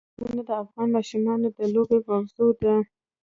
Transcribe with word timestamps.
قومونه 0.17 0.41
د 0.47 0.51
افغان 0.63 0.87
ماشومانو 0.95 1.47
د 1.57 1.59
لوبو 1.73 1.97
موضوع 2.09 2.51
ده. 2.61 2.75